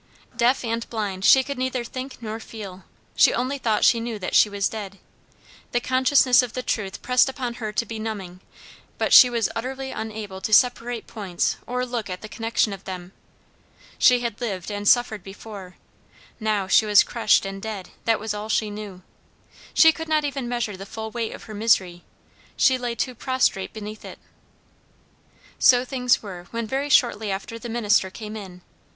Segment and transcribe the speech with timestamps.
[0.35, 4.33] Deaf and blind; she could neither think nor feel; she only thought she knew that
[4.33, 4.97] she was dead.
[5.73, 8.39] The consciousness of the truth pressed upon her to benumbing;
[8.97, 13.11] but she was utterly unable to separate points or look at the connection of them.
[13.99, 15.75] She had lived and suffered before;
[16.39, 19.03] now she was crushed and dead; that was all she knew.
[19.71, 22.03] She could not even measure the full weight of her misery;
[22.57, 24.17] she lay too prostrate beneath it.
[25.59, 28.61] So things were, when very shortly after the minister came in.